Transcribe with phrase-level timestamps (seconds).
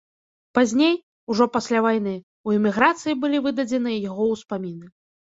[0.57, 0.95] Пазней,
[1.33, 2.15] ужо пасля вайны,
[2.49, 4.95] у эміграцыі былі выдадзеныя яго ўспаміны.